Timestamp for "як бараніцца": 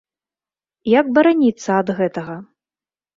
0.99-1.69